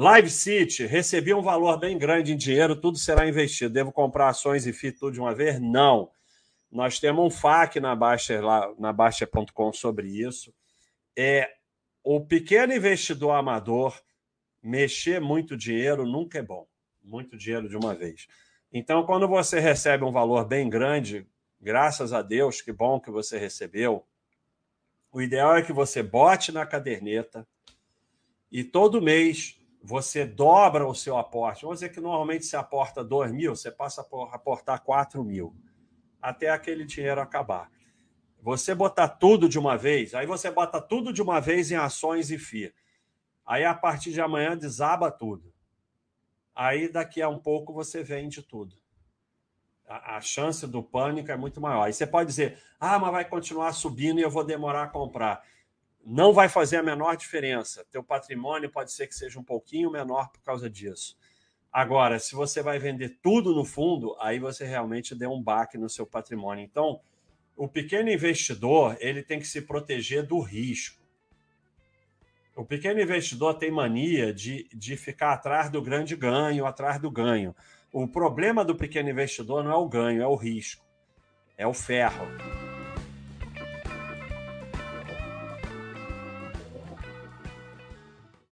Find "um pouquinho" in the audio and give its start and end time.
59.38-59.90